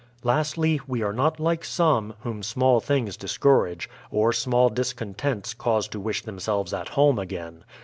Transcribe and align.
Lastly, 0.23 0.81
we 0.87 1.03
are 1.03 1.13
not 1.13 1.39
like 1.39 1.63
some, 1.63 2.15
whom 2.21 2.41
small 2.41 2.79
things 2.79 3.15
discourage, 3.15 3.87
or 4.09 4.33
small 4.33 4.67
discontents 4.69 5.53
cause 5.53 5.87
to 5.89 5.99
wish 5.99 6.23
themselves 6.23 6.73
at 6.73 6.89
home 6.89 7.19
again. 7.19 7.63